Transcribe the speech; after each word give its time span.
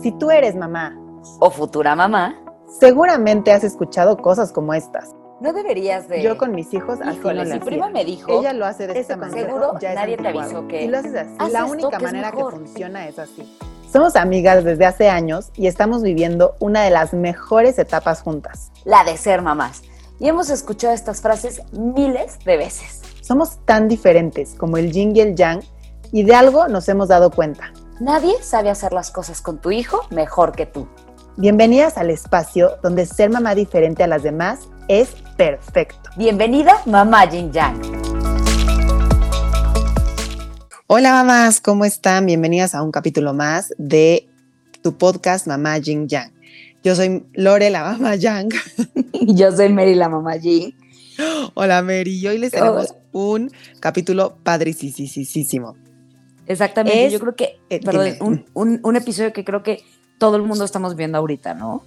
Si 0.00 0.12
tú 0.12 0.30
eres 0.30 0.56
mamá 0.56 0.96
o 1.38 1.50
futura 1.50 1.94
mamá, 1.94 2.36
seguramente 2.80 3.52
has 3.52 3.64
escuchado 3.64 4.16
cosas 4.16 4.52
como 4.52 4.74
estas. 4.74 5.14
No 5.40 5.52
deberías 5.52 6.08
de. 6.08 6.22
Yo 6.22 6.38
con 6.38 6.54
mis 6.54 6.72
hijos 6.72 7.00
así 7.00 7.18
Híjole, 7.18 7.44
no 7.44 7.44
lo 7.44 7.54
si 7.54 7.60
prima 7.60 7.90
me 7.90 8.04
dijo. 8.04 8.40
Ella 8.40 8.52
lo 8.52 8.64
hace 8.64 8.86
de 8.86 8.98
esta 8.98 9.16
manera. 9.16 9.48
seguro 9.48 9.78
ya 9.80 9.94
nadie 9.94 10.16
te 10.16 10.28
avisó 10.28 10.68
que 10.68 10.84
Y 10.84 10.88
lo 10.88 10.98
haces 10.98 11.14
así. 11.14 11.52
la 11.52 11.64
única 11.64 11.98
manera 11.98 12.30
que 12.32 12.44
funciona 12.44 13.06
es 13.08 13.18
así. 13.18 13.56
Somos 13.92 14.16
amigas 14.16 14.64
desde 14.64 14.86
hace 14.86 15.08
años 15.10 15.50
y 15.54 15.66
estamos 15.66 16.02
viviendo 16.02 16.54
una 16.60 16.82
de 16.82 16.90
las 16.90 17.12
mejores 17.12 17.78
etapas 17.78 18.22
juntas. 18.22 18.70
La 18.84 19.04
de 19.04 19.16
ser 19.16 19.42
mamás. 19.42 19.82
Y 20.18 20.28
hemos 20.28 20.48
escuchado 20.48 20.94
estas 20.94 21.20
frases 21.20 21.62
miles 21.72 22.38
de 22.44 22.56
veces. 22.56 23.02
Somos 23.20 23.58
tan 23.66 23.88
diferentes 23.88 24.54
como 24.54 24.76
el 24.76 24.92
yin 24.92 25.14
y 25.14 25.20
el 25.20 25.34
yang 25.34 25.60
y 26.12 26.22
de 26.22 26.34
algo 26.34 26.68
nos 26.68 26.88
hemos 26.88 27.08
dado 27.08 27.30
cuenta. 27.30 27.72
Nadie 28.00 28.34
sabe 28.42 28.70
hacer 28.70 28.92
las 28.92 29.10
cosas 29.10 29.42
con 29.42 29.60
tu 29.60 29.70
hijo 29.70 30.00
mejor 30.10 30.52
que 30.52 30.66
tú. 30.66 30.88
Bienvenidas 31.36 31.98
al 31.98 32.10
espacio 32.10 32.70
donde 32.82 33.06
ser 33.06 33.30
mamá 33.30 33.54
diferente 33.54 34.02
a 34.02 34.06
las 34.06 34.22
demás 34.22 34.60
es 34.88 35.10
perfecto. 35.36 36.10
Bienvenida, 36.16 36.74
mamá 36.86 37.26
Jin 37.28 37.52
Yang. 37.52 37.80
Hola 40.86 41.12
mamás, 41.12 41.60
¿cómo 41.60 41.84
están? 41.84 42.26
Bienvenidas 42.26 42.74
a 42.74 42.82
un 42.82 42.90
capítulo 42.90 43.34
más 43.34 43.72
de 43.78 44.26
tu 44.82 44.96
podcast 44.96 45.46
Mamá 45.46 45.78
Jing 45.78 46.08
Yang. 46.08 46.32
Yo 46.82 46.96
soy 46.96 47.24
Lore, 47.34 47.70
la 47.70 47.84
mamá 47.84 48.16
Yang. 48.16 48.54
Y 49.12 49.34
yo 49.34 49.52
soy 49.52 49.68
Mary, 49.68 49.94
la 49.94 50.08
mamá 50.08 50.38
Jin. 50.38 50.74
Hola 51.54 51.82
Mary, 51.82 52.18
y 52.18 52.26
hoy 52.26 52.38
les 52.38 52.50
tenemos 52.52 52.94
un 53.12 53.52
capítulo 53.80 54.36
padricísimo. 54.42 55.76
Exactamente. 56.52 57.06
Es- 57.06 57.12
yo 57.12 57.20
creo 57.20 57.34
que, 57.36 57.58
eh, 57.70 57.80
perdón, 57.84 58.16
un, 58.20 58.44
un- 58.54 58.80
un 58.82 58.96
episodio 58.96 59.32
que 59.32 59.44
creo 59.44 59.62
que 59.62 59.82
todo 60.18 60.36
el 60.36 60.42
mundo 60.42 60.64
estamos 60.64 60.94
viendo 60.96 61.18
ahorita, 61.18 61.54
¿no? 61.54 61.82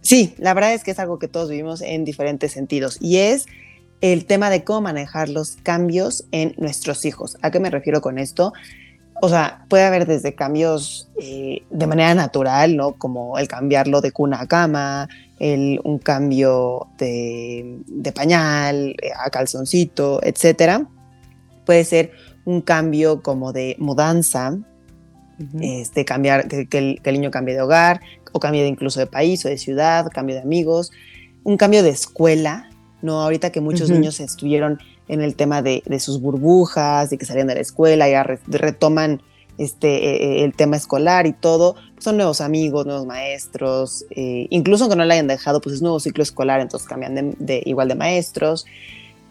Sí, 0.00 0.34
la 0.38 0.52
verdad 0.54 0.74
es 0.74 0.82
que 0.84 0.90
es 0.90 0.98
algo 0.98 1.18
que 1.18 1.28
todos 1.28 1.48
vivimos 1.50 1.80
en 1.80 2.04
diferentes 2.04 2.52
sentidos 2.52 2.98
y 3.00 3.18
es 3.18 3.46
el 4.00 4.24
tema 4.26 4.50
de 4.50 4.64
cómo 4.64 4.80
manejar 4.82 5.28
los 5.28 5.56
cambios 5.62 6.24
en 6.32 6.54
nuestros 6.58 7.04
hijos. 7.04 7.36
¿A 7.40 7.50
qué 7.52 7.60
me 7.60 7.70
refiero 7.70 8.00
con 8.00 8.18
esto? 8.18 8.52
O 9.20 9.28
sea, 9.28 9.64
puede 9.68 9.84
haber 9.84 10.06
desde 10.06 10.34
cambios 10.34 11.08
eh, 11.20 11.62
de 11.70 11.86
manera 11.86 12.12
natural, 12.16 12.76
¿no? 12.76 12.94
Como 12.94 13.38
el 13.38 13.46
cambiarlo 13.46 14.00
de 14.00 14.10
cuna 14.10 14.40
a 14.40 14.48
cama, 14.48 15.08
el, 15.38 15.80
un 15.84 15.98
cambio 15.98 16.88
de, 16.98 17.78
de 17.86 18.10
pañal 18.12 18.96
eh, 19.00 19.10
a 19.16 19.30
calzoncito, 19.30 20.18
etcétera. 20.24 20.88
Puede 21.64 21.84
ser 21.84 22.10
un 22.44 22.60
cambio 22.60 23.22
como 23.22 23.52
de 23.52 23.76
mudanza, 23.78 24.56
este, 25.60 26.04
cambiar, 26.04 26.46
que, 26.48 26.66
que 26.68 26.78
el, 26.78 27.02
que 27.02 27.10
el 27.10 27.16
niño 27.16 27.30
cambie 27.30 27.54
de 27.54 27.62
hogar, 27.62 28.00
o 28.32 28.38
cambie 28.40 28.62
de 28.62 28.68
incluso 28.68 29.00
de 29.00 29.06
país 29.06 29.44
o 29.44 29.48
de 29.48 29.58
ciudad, 29.58 30.06
cambio 30.12 30.36
de 30.36 30.42
amigos, 30.42 30.92
un 31.44 31.56
cambio 31.56 31.82
de 31.82 31.90
escuela, 31.90 32.70
¿no? 33.02 33.20
Ahorita 33.22 33.50
que 33.50 33.60
muchos 33.60 33.88
niños 33.98 34.20
estuvieron 34.20 34.78
en 35.08 35.20
el 35.20 35.34
tema 35.34 35.60
de, 35.62 35.82
de 35.86 35.98
sus 36.00 36.20
burbujas 36.20 37.12
y 37.12 37.18
que 37.18 37.24
salían 37.26 37.48
de 37.48 37.54
la 37.56 37.60
escuela 37.60 38.08
y 38.08 38.12
ya 38.12 38.22
re- 38.22 38.38
retoman 38.46 39.20
este, 39.58 40.40
eh, 40.40 40.44
el 40.44 40.54
tema 40.54 40.76
escolar 40.76 41.26
y 41.26 41.32
todo, 41.32 41.74
son 41.98 42.16
nuevos 42.16 42.40
amigos, 42.40 42.86
nuevos 42.86 43.04
maestros, 43.06 44.04
eh, 44.10 44.46
incluso 44.50 44.84
aunque 44.84 44.96
no 44.96 45.04
la 45.04 45.14
hayan 45.14 45.26
dejado, 45.26 45.60
pues 45.60 45.74
es 45.76 45.82
nuevo 45.82 45.98
ciclo 46.00 46.22
escolar, 46.22 46.60
entonces 46.60 46.88
cambian 46.88 47.14
de, 47.14 47.34
de- 47.38 47.62
igual 47.66 47.88
de 47.88 47.94
maestros. 47.96 48.64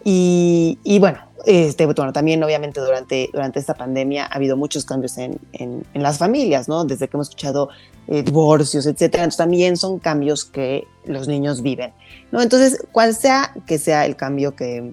Y, 0.04 0.78
y 0.84 0.98
bueno, 0.98 1.18
este, 1.46 1.86
bueno, 1.86 2.12
también 2.12 2.42
obviamente 2.42 2.80
durante, 2.80 3.28
durante 3.32 3.58
esta 3.58 3.74
pandemia 3.74 4.24
ha 4.26 4.34
habido 4.36 4.56
muchos 4.56 4.84
cambios 4.84 5.18
en, 5.18 5.38
en- 5.52 5.84
en 5.94 6.02
las 6.02 6.18
familias, 6.18 6.68
¿no? 6.68 6.84
Desde 6.84 7.08
que 7.08 7.16
hemos 7.16 7.28
escuchado 7.28 7.68
eh, 8.08 8.22
divorcios, 8.22 8.86
etcétera. 8.86 9.24
Entonces 9.24 9.38
también 9.38 9.76
son 9.76 9.98
cambios 9.98 10.44
que 10.44 10.84
los 11.04 11.28
niños 11.28 11.62
viven, 11.62 11.92
¿no? 12.30 12.40
Entonces, 12.42 12.84
cual 12.92 13.14
sea 13.14 13.52
que 13.66 13.78
sea 13.78 14.06
el 14.06 14.16
cambio 14.16 14.54
que, 14.56 14.92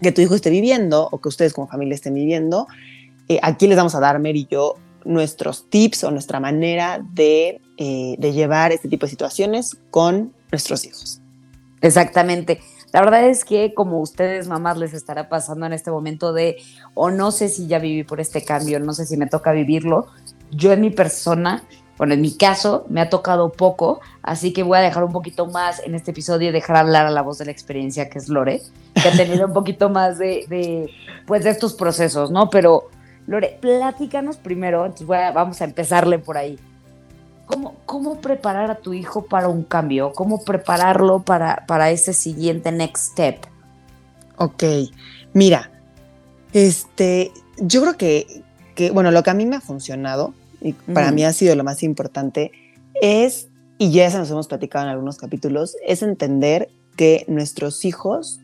que 0.00 0.12
tu 0.12 0.20
hijo 0.20 0.34
esté 0.34 0.50
viviendo 0.50 1.08
o 1.10 1.20
que 1.20 1.28
ustedes 1.28 1.52
como 1.52 1.68
familia 1.68 1.94
estén 1.94 2.14
viviendo, 2.14 2.66
eh, 3.28 3.38
aquí 3.42 3.66
les 3.66 3.76
vamos 3.76 3.94
a 3.94 4.00
dar, 4.00 4.18
Mer 4.18 4.36
y 4.36 4.46
yo, 4.50 4.74
nuestros 5.04 5.68
tips 5.68 6.04
o 6.04 6.10
nuestra 6.10 6.38
manera 6.40 7.04
de, 7.14 7.60
eh, 7.76 8.14
de 8.18 8.32
llevar 8.32 8.72
este 8.72 8.88
tipo 8.88 9.06
de 9.06 9.10
situaciones 9.10 9.76
con 9.90 10.32
nuestros 10.50 10.84
hijos. 10.84 11.20
Exactamente. 11.80 12.60
La 12.92 13.00
verdad 13.00 13.24
es 13.24 13.44
que 13.44 13.72
como 13.72 14.00
ustedes 14.00 14.48
mamás 14.48 14.76
les 14.76 14.92
estará 14.92 15.28
pasando 15.28 15.64
en 15.64 15.72
este 15.72 15.90
momento 15.90 16.32
de, 16.32 16.58
o 16.94 17.10
no 17.10 17.30
sé 17.30 17.48
si 17.48 17.66
ya 17.66 17.78
viví 17.78 18.04
por 18.04 18.20
este 18.20 18.44
cambio, 18.44 18.78
no 18.80 18.92
sé 18.92 19.06
si 19.06 19.16
me 19.16 19.26
toca 19.26 19.52
vivirlo, 19.52 20.08
yo 20.50 20.72
en 20.72 20.82
mi 20.82 20.90
persona, 20.90 21.62
bueno, 21.96 22.12
en 22.12 22.20
mi 22.20 22.36
caso 22.36 22.84
me 22.90 23.00
ha 23.00 23.08
tocado 23.08 23.50
poco, 23.50 24.00
así 24.22 24.52
que 24.52 24.62
voy 24.62 24.76
a 24.76 24.82
dejar 24.82 25.04
un 25.04 25.12
poquito 25.12 25.46
más 25.46 25.80
en 25.84 25.94
este 25.94 26.10
episodio 26.10 26.50
y 26.50 26.52
dejar 26.52 26.76
hablar 26.76 27.06
a 27.06 27.10
la 27.10 27.22
voz 27.22 27.38
de 27.38 27.46
la 27.46 27.50
experiencia 27.50 28.10
que 28.10 28.18
es 28.18 28.28
Lore, 28.28 28.60
que 28.94 29.08
ha 29.08 29.16
tenido 29.16 29.46
un 29.46 29.54
poquito 29.54 29.88
más 29.88 30.18
de, 30.18 30.44
de, 30.50 30.90
pues 31.26 31.44
de 31.44 31.50
estos 31.50 31.72
procesos, 31.72 32.30
¿no? 32.30 32.50
Pero 32.50 32.90
Lore, 33.26 33.56
platícanos 33.58 34.36
primero, 34.36 34.92
vamos 35.06 35.62
a 35.62 35.64
empezarle 35.64 36.18
por 36.18 36.36
ahí. 36.36 36.58
¿Cómo, 37.46 37.74
¿Cómo 37.92 38.22
preparar 38.22 38.70
a 38.70 38.76
tu 38.76 38.94
hijo 38.94 39.26
para 39.26 39.48
un 39.48 39.64
cambio? 39.64 40.14
¿Cómo 40.14 40.42
prepararlo 40.42 41.24
para, 41.24 41.66
para 41.66 41.90
ese 41.90 42.14
siguiente 42.14 42.72
next 42.72 43.12
step? 43.12 43.36
Ok, 44.38 44.64
mira, 45.34 45.70
este, 46.54 47.32
yo 47.58 47.82
creo 47.82 47.98
que, 47.98 48.44
que, 48.74 48.90
bueno, 48.92 49.10
lo 49.10 49.22
que 49.22 49.28
a 49.28 49.34
mí 49.34 49.44
me 49.44 49.56
ha 49.56 49.60
funcionado 49.60 50.32
y 50.62 50.72
para 50.72 51.12
mí 51.12 51.22
ha 51.22 51.34
sido 51.34 51.54
lo 51.54 51.64
más 51.64 51.82
importante 51.82 52.50
es, 53.02 53.48
y 53.76 53.92
ya 53.92 54.10
se 54.10 54.16
nos 54.16 54.30
hemos 54.30 54.48
platicado 54.48 54.86
en 54.86 54.92
algunos 54.92 55.18
capítulos, 55.18 55.76
es 55.86 56.02
entender 56.02 56.70
que 56.96 57.26
nuestros 57.28 57.84
hijos, 57.84 58.40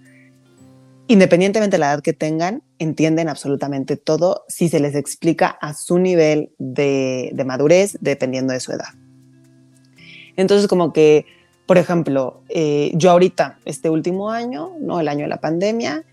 independientemente 1.07 1.77
de 1.77 1.79
la 1.79 1.95
edad 1.95 2.03
que 2.03 2.13
tengan, 2.13 2.63
entienden 2.79 3.31
absolutamente 3.31 3.97
todo 3.97 4.45
si 4.47 4.69
se 4.69 4.79
les 4.79 4.95
explica 4.95 5.47
a 5.49 5.73
su 5.73 5.99
nivel 5.99 6.53
de, 6.59 7.31
de 7.33 7.45
madurez, 7.47 7.97
dependiendo 8.03 8.53
de 8.53 8.61
su 8.61 8.73
edad. 8.73 8.89
Entonces, 10.39 10.69
como 10.69 10.93
que, 10.93 11.27
por 11.67 11.79
ejemplo, 11.79 12.43
eh, 12.49 12.93
yo 12.95 13.11
ahorita, 13.11 13.59
este 13.65 13.91
último 13.91 14.31
año, 14.31 14.71
¿no? 14.81 15.01
El 15.01 15.09
año 15.09 15.25
de 15.25 15.29
la 15.29 15.41
pandemia, 15.41 16.05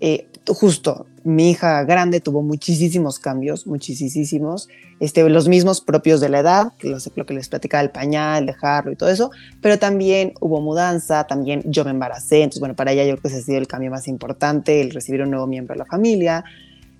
eh, 0.00 0.26
justo 0.48 1.06
mi 1.24 1.50
hija 1.50 1.84
grande 1.84 2.20
tuvo 2.20 2.42
muchísimos 2.42 3.18
cambios, 3.18 3.66
muchísimos, 3.66 4.68
este, 4.98 5.28
los 5.28 5.48
mismos 5.48 5.80
propios 5.80 6.20
de 6.20 6.28
la 6.30 6.40
edad, 6.40 6.72
que 6.78 6.96
lo 7.16 7.26
que 7.26 7.34
les 7.34 7.48
platicaba 7.48 7.82
el 7.82 7.90
pañal, 7.90 8.46
dejarlo 8.46 8.92
y 8.92 8.96
todo 8.96 9.10
eso, 9.10 9.30
pero 9.60 9.78
también 9.78 10.32
hubo 10.40 10.60
mudanza, 10.60 11.26
también 11.26 11.62
yo 11.66 11.84
me 11.84 11.90
embaracé, 11.90 12.38
entonces 12.38 12.60
bueno, 12.60 12.76
para 12.76 12.92
ella 12.92 13.04
yo 13.04 13.12
creo 13.12 13.22
que 13.22 13.28
ese 13.28 13.38
ha 13.38 13.42
sido 13.42 13.58
el 13.58 13.66
cambio 13.66 13.90
más 13.90 14.08
importante, 14.08 14.80
el 14.80 14.90
recibir 14.90 15.20
un 15.22 15.30
nuevo 15.30 15.46
miembro 15.46 15.74
de 15.74 15.80
la 15.80 15.86
familia. 15.86 16.44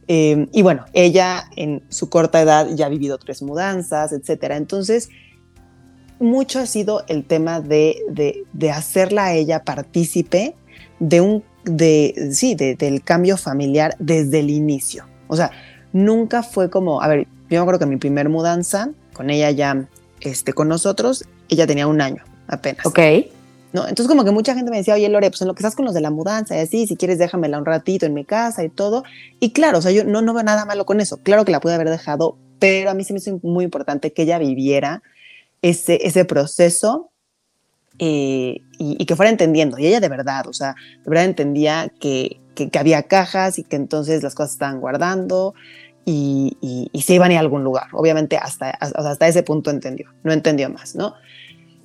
Eh, 0.08 0.46
y 0.52 0.62
bueno, 0.62 0.84
ella 0.92 1.44
en 1.56 1.82
su 1.88 2.10
corta 2.10 2.40
edad 2.40 2.68
ya 2.74 2.86
ha 2.86 2.88
vivido 2.88 3.18
tres 3.18 3.42
mudanzas, 3.42 4.12
etcétera. 4.12 4.56
Entonces, 4.56 5.08
mucho 6.18 6.58
ha 6.60 6.66
sido 6.66 7.04
el 7.08 7.24
tema 7.24 7.60
de, 7.60 7.98
de, 8.08 8.44
de 8.52 8.70
hacerla 8.70 9.26
a 9.26 9.34
ella 9.34 9.62
partícipe 9.64 10.54
de 10.98 11.20
un, 11.20 11.44
de, 11.64 12.28
sí, 12.32 12.54
de- 12.54 12.74
del 12.74 13.02
cambio 13.02 13.36
familiar 13.36 13.94
desde 13.98 14.40
el 14.40 14.50
inicio. 14.50 15.04
O 15.28 15.36
sea, 15.36 15.50
nunca 15.92 16.42
fue 16.42 16.70
como, 16.70 17.02
a 17.02 17.08
ver, 17.08 17.20
yo 17.24 17.26
me 17.50 17.58
acuerdo 17.58 17.80
que 17.80 17.86
mi 17.86 17.96
primer 17.96 18.28
mudanza, 18.28 18.90
con 19.12 19.30
ella 19.30 19.50
ya, 19.50 19.86
este, 20.20 20.52
con 20.52 20.68
nosotros, 20.68 21.24
ella 21.48 21.66
tenía 21.66 21.86
un 21.86 22.00
año 22.00 22.22
apenas. 22.48 22.84
Ok. 22.86 22.98
¿no? 23.72 23.82
Entonces 23.86 24.08
como 24.08 24.24
que 24.24 24.30
mucha 24.30 24.54
gente 24.54 24.70
me 24.70 24.78
decía, 24.78 24.94
oye 24.94 25.08
Lore, 25.10 25.28
pues 25.28 25.42
en 25.42 25.48
lo 25.48 25.54
que 25.54 25.60
estás 25.60 25.74
con 25.76 25.84
los 25.84 25.92
de 25.92 26.00
la 26.00 26.10
mudanza 26.10 26.56
y 26.56 26.60
así, 26.60 26.86
si 26.86 26.96
quieres 26.96 27.18
déjamela 27.18 27.58
un 27.58 27.66
ratito 27.66 28.06
en 28.06 28.14
mi 28.14 28.24
casa 28.24 28.64
y 28.64 28.70
todo. 28.70 29.04
Y 29.38 29.50
claro, 29.50 29.78
o 29.78 29.82
sea, 29.82 29.90
yo 29.92 30.02
no, 30.04 30.22
no 30.22 30.32
veo 30.32 30.44
nada 30.44 30.64
malo 30.64 30.86
con 30.86 31.00
eso. 31.00 31.18
Claro 31.22 31.44
que 31.44 31.52
la 31.52 31.60
pude 31.60 31.74
haber 31.74 31.90
dejado, 31.90 32.38
pero 32.58 32.88
a 32.90 32.94
mí 32.94 33.04
se 33.04 33.12
me 33.12 33.18
hizo 33.18 33.38
muy 33.42 33.64
importante 33.64 34.12
que 34.14 34.22
ella 34.22 34.38
viviera 34.38 35.02
ese, 35.68 36.06
ese 36.06 36.24
proceso 36.24 37.10
eh, 37.98 38.60
y, 38.78 38.96
y 38.98 39.06
que 39.06 39.16
fuera 39.16 39.30
entendiendo. 39.30 39.78
Y 39.78 39.86
ella 39.86 40.00
de 40.00 40.08
verdad, 40.08 40.46
o 40.46 40.52
sea, 40.52 40.74
de 41.02 41.10
verdad 41.10 41.24
entendía 41.24 41.90
que, 42.00 42.40
que, 42.54 42.68
que 42.70 42.78
había 42.78 43.02
cajas 43.04 43.58
y 43.58 43.64
que 43.64 43.76
entonces 43.76 44.22
las 44.22 44.34
cosas 44.34 44.52
estaban 44.52 44.80
guardando 44.80 45.54
y, 46.04 46.56
y, 46.60 46.88
y 46.92 47.02
se 47.02 47.14
iban 47.14 47.30
a 47.30 47.34
ir 47.34 47.38
a 47.38 47.40
algún 47.40 47.64
lugar. 47.64 47.88
Obviamente 47.92 48.36
hasta, 48.36 48.70
hasta, 48.70 49.26
ese 49.26 49.42
punto 49.42 49.70
entendió, 49.70 50.10
no 50.22 50.32
entendió 50.32 50.70
más, 50.70 50.94
¿no? 50.94 51.14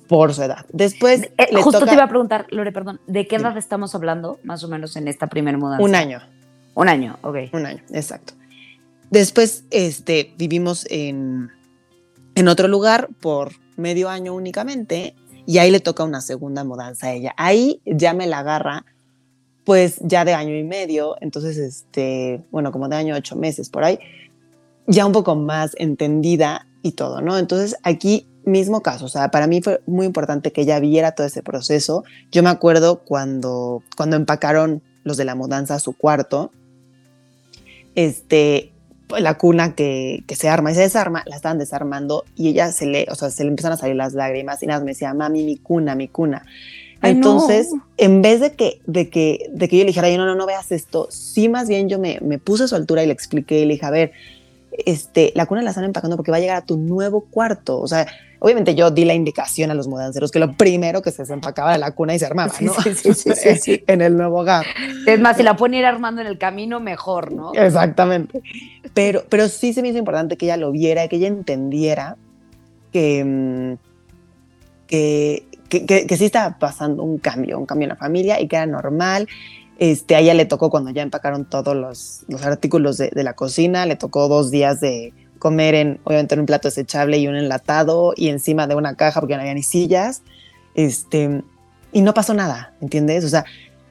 Por 0.08 0.34
su 0.34 0.42
edad. 0.42 0.66
Después 0.72 1.22
Eh, 1.38 1.48
le 1.50 1.62
justo 1.62 1.80
toca 1.80 1.90
te 1.90 1.96
iba 1.96 2.04
a 2.04 2.08
preguntar, 2.08 2.46
Lore, 2.50 2.72
perdón, 2.72 3.00
¿de 3.06 3.26
qué 3.26 3.36
edad 3.36 3.56
estamos 3.56 3.94
hablando 3.94 4.38
más 4.44 4.62
o 4.62 4.68
menos 4.68 4.96
en 4.96 5.08
esta 5.08 5.26
primera 5.26 5.56
mudanza? 5.56 5.82
un 5.82 5.94
año. 5.94 6.20
Un 6.74 6.88
año, 6.88 7.18
ok. 7.22 7.36
Un 7.52 7.66
año, 7.66 7.82
exacto. 7.90 8.34
Después 9.10 9.64
este, 9.70 10.34
vivimos 10.36 10.86
en, 10.90 11.50
en 12.34 12.48
otro 12.48 12.68
lugar 12.68 13.08
por 13.20 13.52
medio 13.76 14.08
año 14.08 14.34
únicamente 14.34 15.14
y 15.46 15.58
ahí 15.58 15.70
le 15.70 15.80
toca 15.80 16.04
una 16.04 16.20
segunda 16.20 16.64
mudanza 16.64 17.08
a 17.08 17.12
ella. 17.12 17.34
Ahí 17.36 17.80
ya 17.84 18.14
me 18.14 18.26
la 18.26 18.40
agarra 18.40 18.84
pues 19.64 19.98
ya 20.00 20.24
de 20.24 20.34
año 20.34 20.56
y 20.56 20.64
medio, 20.64 21.16
entonces, 21.20 21.56
este, 21.56 22.42
bueno, 22.50 22.72
como 22.72 22.88
de 22.88 22.96
año 22.96 23.14
ocho 23.14 23.36
meses 23.36 23.68
por 23.70 23.84
ahí, 23.84 23.98
ya 24.86 25.06
un 25.06 25.12
poco 25.12 25.36
más 25.36 25.72
entendida 25.78 26.66
y 26.82 26.92
todo, 26.92 27.20
¿no? 27.20 27.38
Entonces 27.38 27.76
aquí 27.84 28.26
mismo 28.44 28.82
caso, 28.82 29.04
o 29.04 29.08
sea, 29.08 29.30
para 29.30 29.46
mí 29.46 29.62
fue 29.62 29.80
muy 29.86 30.06
importante 30.06 30.52
que 30.52 30.62
ella 30.62 30.80
viera 30.80 31.12
todo 31.12 31.26
ese 31.28 31.42
proceso. 31.42 32.02
Yo 32.32 32.42
me 32.42 32.50
acuerdo 32.50 33.04
cuando, 33.04 33.84
cuando 33.96 34.16
empacaron 34.16 34.82
los 35.04 35.16
de 35.16 35.24
la 35.24 35.36
mudanza 35.36 35.76
a 35.76 35.78
su 35.78 35.92
cuarto, 35.92 36.50
este, 37.94 38.71
la 39.18 39.34
cuna 39.38 39.74
que, 39.74 40.24
que, 40.26 40.36
se 40.36 40.48
arma 40.48 40.72
y 40.72 40.74
se 40.74 40.80
desarma, 40.80 41.22
la 41.26 41.36
estaban 41.36 41.58
desarmando 41.58 42.24
y 42.36 42.48
ella 42.48 42.72
se 42.72 42.86
le, 42.86 43.06
o 43.10 43.14
sea, 43.14 43.30
se 43.30 43.44
le 43.44 43.50
empiezan 43.50 43.72
a 43.72 43.76
salir 43.76 43.96
las 43.96 44.14
lágrimas 44.14 44.62
y 44.62 44.66
nada, 44.66 44.80
me 44.80 44.92
decía, 44.92 45.12
mami, 45.14 45.44
mi 45.44 45.56
cuna, 45.56 45.94
mi 45.94 46.08
cuna. 46.08 46.44
Entonces, 47.02 47.68
en 47.96 48.22
vez 48.22 48.40
de 48.40 48.52
que, 48.52 48.80
de, 48.86 49.10
que, 49.10 49.50
de 49.52 49.68
que 49.68 49.76
yo 49.76 49.82
le 49.82 49.88
dijera, 49.88 50.08
no, 50.16 50.24
no, 50.24 50.36
no 50.36 50.46
veas 50.46 50.70
esto, 50.70 51.08
sí 51.10 51.48
más 51.48 51.68
bien 51.68 51.88
yo 51.88 51.98
me, 51.98 52.20
me 52.22 52.38
puse 52.38 52.64
a 52.64 52.68
su 52.68 52.76
altura 52.76 53.02
y 53.02 53.06
le 53.06 53.12
expliqué 53.12 53.60
y 53.60 53.66
le 53.66 53.74
dije, 53.74 53.86
a 53.86 53.90
ver, 53.90 54.12
este, 54.86 55.32
la 55.34 55.46
cuna 55.46 55.62
la 55.62 55.70
están 55.70 55.84
empacando 55.84 56.16
porque 56.16 56.30
va 56.30 56.36
a 56.36 56.40
llegar 56.40 56.56
a 56.56 56.64
tu 56.64 56.76
nuevo 56.76 57.22
cuarto. 57.22 57.80
O 57.80 57.88
sea, 57.88 58.06
obviamente 58.42 58.74
yo 58.74 58.90
di 58.90 59.04
la 59.04 59.14
indicación 59.14 59.70
a 59.70 59.74
los 59.74 59.86
mudanceros 59.86 60.32
que 60.32 60.40
lo 60.40 60.52
primero 60.54 61.00
que 61.00 61.12
se 61.12 61.22
desempacaba 61.22 61.70
era 61.70 61.78
la 61.78 61.92
cuna 61.92 62.12
y 62.12 62.18
se 62.18 62.26
armaba, 62.26 62.52
¿no? 62.60 62.74
Sí, 62.74 63.14
sí, 63.14 63.56
sí, 63.60 63.84
en 63.86 64.00
el 64.00 64.16
nuevo 64.16 64.40
hogar. 64.40 64.66
Es 65.06 65.20
más, 65.20 65.36
si 65.36 65.44
la 65.44 65.56
pueden 65.56 65.74
ir 65.74 65.86
armando 65.86 66.20
en 66.20 66.26
el 66.26 66.38
camino, 66.38 66.80
mejor, 66.80 67.30
¿no? 67.30 67.52
Exactamente. 67.54 68.42
Pero, 68.94 69.22
pero 69.28 69.48
sí 69.48 69.72
se 69.72 69.80
me 69.80 69.90
hizo 69.90 69.98
importante 69.98 70.36
que 70.36 70.46
ella 70.46 70.56
lo 70.56 70.72
viera, 70.72 71.06
que 71.06 71.16
ella 71.16 71.28
entendiera 71.28 72.16
que, 72.92 73.24
mm, 73.24 73.74
que, 74.88 75.46
que, 75.68 75.86
que 75.86 76.16
sí 76.16 76.24
estaba 76.24 76.58
pasando 76.58 77.04
un 77.04 77.18
cambio, 77.18 77.60
un 77.60 77.66
cambio 77.66 77.84
en 77.84 77.90
la 77.90 77.96
familia 77.96 78.40
y 78.40 78.48
que 78.48 78.56
era 78.56 78.66
normal 78.66 79.28
este, 79.78 80.16
a 80.16 80.20
ella 80.20 80.34
le 80.34 80.46
tocó 80.46 80.68
cuando 80.68 80.90
ya 80.90 81.02
empacaron 81.02 81.44
todos 81.44 81.74
los, 81.74 82.24
los 82.28 82.44
artículos 82.44 82.98
de, 82.98 83.10
de, 83.10 83.22
la 83.24 83.34
cocina, 83.34 83.86
le 83.86 83.96
tocó 83.96 84.28
dos 84.28 84.50
días 84.50 84.80
de 84.80 85.12
comer 85.42 85.74
en, 85.74 85.98
obviamente, 86.04 86.34
en 86.34 86.40
un 86.40 86.46
plato 86.46 86.68
desechable 86.68 87.18
y 87.18 87.26
un 87.26 87.34
enlatado 87.34 88.14
y 88.16 88.28
encima 88.28 88.68
de 88.68 88.76
una 88.76 88.94
caja 88.94 89.18
porque 89.18 89.34
no 89.34 89.40
había 89.40 89.54
ni 89.54 89.64
sillas. 89.64 90.22
Este, 90.76 91.42
y 91.90 92.00
no 92.00 92.14
pasó 92.14 92.32
nada, 92.32 92.74
¿entiendes? 92.80 93.24
O 93.24 93.28
sea, 93.28 93.44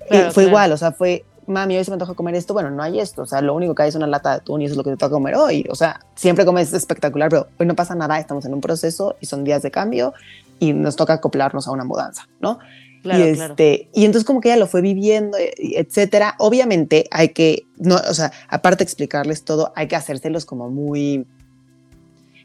claro, 0.07 0.31
fue 0.31 0.43
claro. 0.43 0.47
igual, 0.47 0.71
o 0.71 0.77
sea, 0.77 0.93
fue, 0.93 1.25
mami, 1.47 1.75
hoy 1.75 1.83
se 1.83 1.91
me 1.91 1.95
antoja 1.95 2.13
comer 2.13 2.35
esto, 2.35 2.53
bueno, 2.53 2.71
no 2.71 2.81
hay 2.81 3.01
esto, 3.01 3.23
o 3.23 3.25
sea, 3.25 3.41
lo 3.41 3.53
único 3.53 3.75
que 3.75 3.83
hay 3.83 3.89
es 3.89 3.95
una 3.95 4.07
lata 4.07 4.29
de 4.29 4.35
atún 4.37 4.61
y 4.61 4.65
eso 4.65 4.73
es 4.73 4.77
lo 4.77 4.83
que 4.85 4.91
te 4.91 4.97
toca 4.97 5.11
comer 5.11 5.35
hoy, 5.35 5.67
o 5.69 5.75
sea, 5.75 5.99
siempre 6.15 6.45
comes 6.45 6.71
espectacular, 6.71 7.29
pero 7.29 7.47
hoy 7.59 7.65
no 7.67 7.75
pasa 7.75 7.95
nada, 7.95 8.17
estamos 8.17 8.45
en 8.45 8.53
un 8.53 8.61
proceso 8.61 9.17
y 9.19 9.25
son 9.25 9.43
días 9.43 9.61
de 9.61 9.71
cambio 9.71 10.13
y 10.57 10.73
nos 10.73 10.95
toca 10.95 11.13
acoplarnos 11.13 11.67
a 11.67 11.71
una 11.71 11.83
mudanza, 11.83 12.27
¿no? 12.39 12.59
Claro, 13.03 13.19
y, 13.19 13.27
este, 13.29 13.77
claro. 13.77 13.91
y 13.93 14.05
entonces 14.05 14.25
como 14.25 14.41
que 14.41 14.49
ella 14.49 14.57
lo 14.57 14.67
fue 14.67 14.81
viviendo, 14.81 15.35
etcétera. 15.39 16.35
Obviamente 16.37 17.07
hay 17.09 17.29
que, 17.29 17.65
no, 17.77 17.95
o 17.95 18.13
sea, 18.13 18.31
aparte 18.47 18.83
de 18.83 18.83
explicarles 18.83 19.43
todo, 19.43 19.73
hay 19.75 19.87
que 19.87 19.95
hacérselos 19.95 20.45
como 20.45 20.69
muy, 20.69 21.25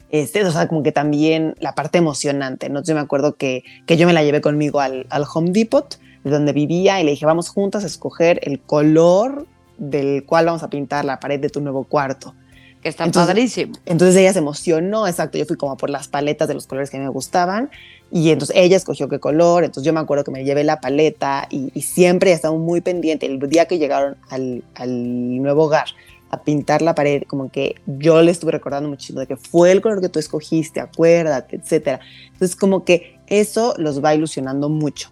este, 0.09 0.43
o 0.43 0.51
sea, 0.51 0.67
como 0.67 0.83
que 0.83 0.91
también 0.91 1.55
la 1.59 1.75
parte 1.75 1.97
emocionante, 1.97 2.69
¿no? 2.69 2.83
Yo 2.83 2.95
me 2.95 3.01
acuerdo 3.01 3.35
que, 3.35 3.63
que 3.85 3.97
yo 3.97 4.07
me 4.07 4.13
la 4.13 4.23
llevé 4.23 4.41
conmigo 4.41 4.79
al, 4.79 5.05
al 5.09 5.25
Home 5.33 5.51
Depot, 5.51 5.99
de 6.23 6.31
donde 6.31 6.53
vivía, 6.53 6.99
y 7.01 7.03
le 7.03 7.11
dije, 7.11 7.25
vamos 7.25 7.49
juntas 7.49 7.83
a 7.83 7.87
escoger 7.87 8.39
el 8.43 8.59
color 8.59 9.45
del 9.77 10.25
cual 10.25 10.45
vamos 10.45 10.63
a 10.63 10.69
pintar 10.69 11.05
la 11.05 11.19
pared 11.19 11.39
de 11.39 11.49
tu 11.49 11.61
nuevo 11.61 11.83
cuarto. 11.83 12.33
Que 12.81 12.89
está 12.89 13.05
entonces, 13.05 13.27
padrísimo. 13.27 13.73
Entonces 13.85 14.15
ella 14.15 14.33
se 14.33 14.39
emocionó, 14.39 15.07
exacto, 15.07 15.37
yo 15.37 15.45
fui 15.45 15.57
como 15.57 15.77
por 15.77 15.89
las 15.89 16.07
paletas 16.07 16.47
de 16.47 16.53
los 16.53 16.67
colores 16.67 16.89
que 16.89 16.99
me 16.99 17.09
gustaban, 17.09 17.69
y 18.11 18.29
entonces 18.29 18.55
ella 18.57 18.77
escogió 18.77 19.09
qué 19.09 19.19
color, 19.19 19.63
entonces 19.63 19.85
yo 19.85 19.93
me 19.93 19.99
acuerdo 19.99 20.23
que 20.23 20.31
me 20.31 20.45
llevé 20.45 20.63
la 20.63 20.79
paleta 20.79 21.47
y, 21.49 21.71
y 21.73 21.81
siempre 21.81 22.31
estaba 22.31 22.55
muy 22.57 22.81
pendiente. 22.81 23.25
El 23.25 23.39
día 23.49 23.65
que 23.65 23.77
llegaron 23.77 24.15
al, 24.29 24.63
al, 24.75 25.41
nuevo 25.41 25.65
hogar 25.65 25.87
a 26.29 26.43
pintar 26.43 26.81
la 26.81 26.95
pared, 26.95 27.23
como 27.23 27.49
que 27.49 27.75
yo 27.85 28.21
le 28.21 28.31
estuve 28.31 28.51
recordando 28.51 28.89
muchísimo 28.89 29.19
de 29.19 29.27
que 29.27 29.37
fue 29.37 29.71
el 29.71 29.81
color 29.81 30.01
que 30.01 30.09
tú 30.09 30.19
escogiste, 30.19 30.79
acuérdate, 30.79 31.55
etcétera. 31.55 31.99
Entonces 32.31 32.55
como 32.55 32.83
que 32.83 33.19
eso 33.27 33.73
los 33.77 34.03
va 34.03 34.13
ilusionando 34.13 34.69
mucho. 34.69 35.09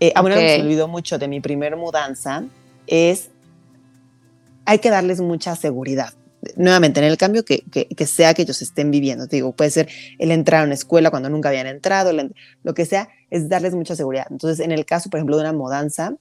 Eh, 0.00 0.12
okay. 0.16 0.22
Bueno, 0.22 0.36
me 0.36 0.60
olvidó 0.60 0.88
mucho 0.88 1.18
de 1.18 1.28
mi 1.28 1.40
primer 1.40 1.76
mudanza, 1.76 2.44
es 2.86 3.30
hay 4.64 4.78
que 4.78 4.90
darles 4.90 5.20
mucha 5.20 5.54
seguridad 5.56 6.12
nuevamente, 6.56 7.00
en 7.00 7.06
el 7.06 7.16
cambio 7.16 7.44
que, 7.44 7.64
que, 7.72 7.88
que, 7.88 8.06
sea 8.06 8.34
que 8.34 8.42
ellos 8.42 8.62
estén 8.62 8.90
viviendo. 8.90 9.26
Te 9.26 9.36
digo, 9.36 9.52
puede 9.52 9.70
ser 9.70 9.88
el 10.18 10.30
entrar 10.30 10.62
a 10.62 10.64
una 10.64 10.74
escuela 10.74 11.10
cuando 11.10 11.28
nunca 11.28 11.48
habían 11.48 11.66
entrado, 11.66 12.12
lo 12.62 12.74
que 12.74 12.84
sea, 12.84 13.08
es 13.30 13.48
darles 13.48 13.74
mucha 13.74 13.96
seguridad. 13.96 14.26
Entonces, 14.30 14.64
en 14.64 14.72
el 14.72 14.84
caso, 14.84 15.10
por 15.10 15.18
ejemplo, 15.18 15.36
de 15.36 15.42
una 15.42 15.52
mudanza, 15.52 16.14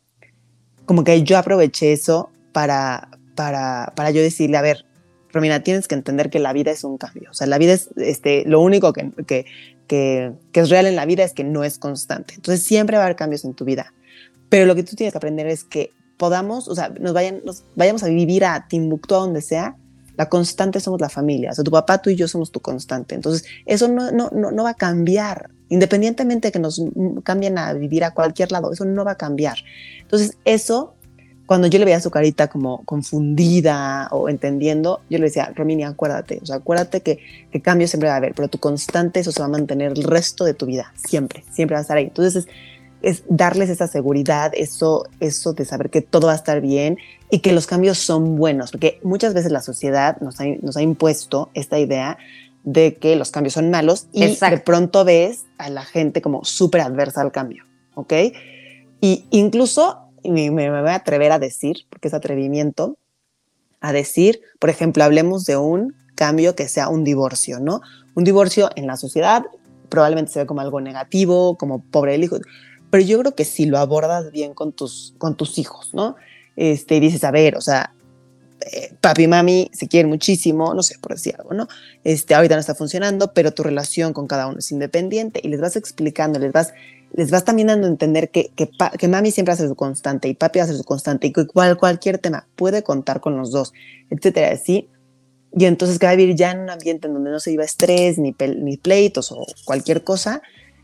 como 0.86 1.04
que 1.04 1.24
yo 1.24 1.38
aproveché 1.38 1.94
eso 1.94 2.31
para, 2.54 3.10
para, 3.36 3.94
para 3.96 4.12
yo 4.12 4.22
decirle, 4.22 4.58
a 4.58 4.62
ver, 4.62 4.86
Romina, 5.32 5.62
tienes 5.62 5.88
que 5.88 5.96
entender 5.96 6.30
que 6.30 6.40
la 6.40 6.54
vida 6.54 6.72
es 6.72 6.84
un 6.84 6.98
cambio. 6.98 7.30
O 7.30 7.34
sea, 7.34 7.46
la 7.48 7.58
vida 7.58 7.74
es, 7.74 7.90
este, 7.98 8.44
lo 8.46 8.62
único 8.62 8.94
que, 8.94 9.12
que, 9.28 9.46
que, 9.88 10.34
es 10.54 10.70
real 10.70 10.86
en 10.86 10.96
la 10.96 11.06
vida 11.06 11.24
es 11.24 11.34
que 11.34 11.44
no 11.44 11.64
es 11.64 11.78
constante. 11.78 12.36
Entonces, 12.36 12.66
siempre 12.66 12.96
va 12.96 13.04
a 13.04 13.06
haber 13.08 13.18
cambios 13.18 13.44
en 13.44 13.54
tu 13.54 13.66
vida. 13.66 13.94
Pero 14.50 14.66
lo 14.66 14.76
que 14.76 14.84
tú 14.84 14.96
tienes 14.96 15.12
que 15.12 15.18
aprender 15.18 15.48
es 15.48 15.66
que 15.66 15.92
podamos, 16.18 16.70
o 16.70 16.76
sea, 16.76 16.90
nos, 17.00 17.14
vayan, 17.14 17.42
nos 17.44 17.64
vayamos 17.76 18.04
a 18.04 18.08
vivir 18.08 18.46
a 18.46 18.68
Timbuktu, 18.68 19.16
a 19.16 19.20
donde 19.20 19.42
sea, 19.42 19.76
la 20.18 20.30
constante 20.30 20.80
somos 20.80 21.02
la 21.02 21.10
familia. 21.10 21.52
O 21.52 21.54
sea, 21.54 21.64
tu 21.64 21.72
papá, 21.72 22.02
tú 22.02 22.10
y 22.10 22.16
yo 22.16 22.28
somos 22.28 22.52
tu 22.52 22.62
constante. 22.62 23.16
Entonces, 23.16 23.46
eso 23.66 23.88
no, 23.88 24.12
no, 24.12 24.30
no, 24.34 24.52
no 24.52 24.64
va 24.64 24.72
a 24.72 24.76
cambiar. 24.76 25.50
Independientemente 25.68 26.48
de 26.48 26.52
que 26.52 26.60
nos 26.60 26.81
cambien 27.24 27.58
a 27.58 27.74
vivir 27.74 28.04
a 28.04 28.12
cualquier 28.12 28.52
lado, 28.52 28.72
eso 28.72 28.86
no 28.86 29.04
va 29.04 29.12
a 29.12 29.18
cambiar. 29.18 29.58
Entonces, 30.00 30.38
eso, 30.46 30.94
cuando 31.45 31.68
yo 31.68 31.77
le 31.77 31.86
veía 31.86 32.00
su 32.00 32.09
carita 32.09 32.47
como 32.47 32.83
confundida 32.86 34.07
o 34.12 34.30
entendiendo, 34.30 35.01
yo 35.09 35.19
le 35.19 35.25
decía, 35.25 35.51
Romini, 35.56 35.83
acuérdate, 35.83 36.39
o 36.42 36.45
sea, 36.45 36.57
acuérdate 36.57 37.01
que, 37.01 37.19
que 37.51 37.62
cambio 37.62 37.88
siempre 37.88 38.09
va 38.09 38.15
a 38.15 38.18
haber, 38.18 38.33
pero 38.33 38.47
tu 38.47 38.57
constante, 38.57 39.19
eso 39.19 39.31
se 39.31 39.39
va 39.39 39.45
a 39.45 39.50
mantener 39.50 39.92
el 39.92 40.03
resto 40.03 40.44
de 40.44 40.53
tu 40.53 40.65
vida, 40.65 40.92
siempre, 40.95 41.44
siempre 41.51 41.75
va 41.75 41.80
a 41.80 41.81
estar 41.81 41.97
ahí. 41.97 42.06
Entonces, 42.06 42.45
es, 42.45 42.47
es 43.03 43.24
darles 43.30 43.69
esa 43.69 43.88
seguridad, 43.88 44.51
eso, 44.56 45.07
eso 45.19 45.53
de 45.53 45.65
saber 45.65 45.92
que 45.92 46.01
todo 46.01 46.27
va 46.27 46.33
a 46.33 46.38
estar 46.38 46.62
bien 46.62 46.97
y 47.30 47.39
que 47.39 47.51
los 47.51 47.68
cambios 47.68 48.00
son 48.00 48.36
buenos, 48.38 48.71
porque 48.71 49.00
muchas 49.03 49.36
veces 49.36 49.51
la 49.51 49.62
sociedad 49.62 50.19
nos 50.21 50.39
ha, 50.39 50.45
nos 50.62 50.77
ha 50.77 50.81
impuesto 50.81 51.51
esta 51.53 51.77
idea 51.77 52.18
de 52.63 52.95
que 52.95 53.15
los 53.15 53.30
cambios 53.30 53.53
son 53.53 53.69
malos 53.69 54.07
y 54.12 54.24
Exacto. 54.24 54.56
de 54.56 54.62
pronto 54.63 55.06
ves 55.06 55.45
a 55.59 55.69
la 55.69 55.83
gente 55.83 56.24
como 56.24 56.44
súper 56.44 56.81
adversa 56.81 57.21
al 57.21 57.31
cambio, 57.31 57.65
¿ok? 57.94 58.13
Y 59.01 59.25
incluso 59.30 60.05
me, 60.30 60.51
me, 60.51 60.69
voy 60.69 60.89
a 60.89 60.95
atrever 60.95 61.31
a 61.31 61.39
decir, 61.39 61.86
porque 61.89 62.07
es 62.07 62.13
atrevimiento, 62.13 62.98
a 63.81 63.94
decir, 63.94 64.42
por 64.60 64.69
ejemplo, 64.69 65.04
hablemos 65.04 65.45
de 65.45 65.57
un 65.57 65.95
cambio 66.16 66.56
que 66.56 66.68
sea 66.68 66.89
un 66.89 67.04
divorcio, 67.04 67.60
¿no? 67.60 67.81
Un 68.16 68.24
divorcio 68.24 68.69
en 68.75 68.88
la 68.88 68.98
sociedad 68.98 69.44
probablemente 69.89 70.31
se 70.31 70.39
ve 70.39 70.45
como 70.45 70.61
algo 70.61 70.81
negativo, 70.81 71.57
como 71.57 71.80
pobre 71.80 72.16
el 72.16 72.23
hijo, 72.23 72.38
pero 72.90 73.04
yo 73.04 73.19
creo 73.19 73.35
que 73.35 73.45
si 73.45 73.66
lo 73.66 73.78
abordas 73.78 74.31
bien 74.31 74.54
con 74.54 74.73
tus, 74.73 75.14
con 75.18 75.35
tus 75.35 75.57
hijos, 75.57 75.94
¿no? 75.94 76.16
Este, 76.56 76.97
y 76.97 77.00
dices, 77.00 77.23
a 77.23 77.31
ver, 77.31 77.56
o 77.56 77.61
sea, 77.61 77.94
eh, 78.71 78.94
papi 79.02 79.23
y 79.23 79.28
mami 79.28 79.69
se 79.73 79.88
quieren 79.88 80.09
muchísimo, 80.09 80.73
no 80.73 80.81
sé, 80.83 80.97
por 81.00 81.14
decir 81.14 81.35
algo, 81.38 81.54
¿no? 81.54 81.68
Este, 82.04 82.35
ahorita 82.35 82.56
no 82.56 82.59
está 82.59 82.76
funcionando, 82.76 83.33
pero 83.33 83.54
tu 83.54 83.64
relación 83.64 84.14
con 84.14 84.28
cada 84.28 84.47
uno 84.47 84.59
es 84.59 84.71
independiente 84.71 85.40
y 85.44 85.50
les 85.50 85.59
vas 85.59 85.76
explicando, 85.76 86.40
les 86.40 86.52
vas, 86.52 86.73
les 87.14 87.31
vas 87.31 87.45
también 87.45 87.68
dando 87.68 87.88
a 87.88 87.90
entender 87.90 88.30
que, 88.30 88.52
que, 88.56 88.69
que 88.97 89.07
mami 89.07 89.31
siempre 89.31 89.54
hace 89.54 89.68
su 89.68 89.76
constante 89.76 90.28
y 90.28 90.33
papi 90.33 90.59
hace 90.59 90.76
su 90.76 90.83
constante 90.83 91.28
y 91.28 91.33
cual, 91.33 91.78
cualquier 91.78 92.18
tema 92.18 92.47
puede 92.56 92.83
contar 92.83 93.21
con 93.21 93.38
los 93.38 93.52
dos, 93.52 93.74
etcétera, 94.09 94.56
¿sí? 94.57 94.90
Y 95.57 95.66
entonces 95.66 96.00
que 96.00 96.06
va 96.06 96.12
a 96.12 96.16
vivir 96.16 96.35
ya 96.35 96.52
en 96.52 96.59
un 96.59 96.69
ambiente 96.69 97.07
en 97.07 97.14
donde 97.14 97.31
no 97.31 97.40
se 97.40 97.52
iba 97.52 97.64
estrés, 97.64 98.18
ni, 98.18 98.35
ni 98.57 98.78
pleitos 98.78 99.31
o 99.31 99.45
cualquier 99.64 100.04
cosa, 100.04 100.42